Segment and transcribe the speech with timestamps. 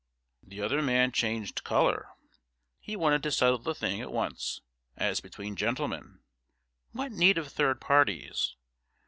[0.41, 2.09] The other man changed colour.
[2.79, 4.61] He wanted to settle the thing at once
[4.97, 6.23] as between gentlemen.
[6.91, 8.55] What need of third parties?